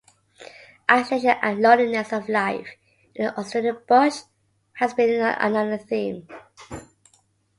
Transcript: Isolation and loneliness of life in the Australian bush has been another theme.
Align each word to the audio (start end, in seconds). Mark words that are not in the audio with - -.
Isolation 0.89 1.37
and 1.43 1.61
loneliness 1.61 2.11
of 2.11 2.27
life 2.27 2.71
in 3.13 3.25
the 3.25 3.37
Australian 3.39 3.77
bush 3.87 4.23
has 4.73 4.95
been 4.95 5.21
another 5.21 5.77
theme. 5.77 6.27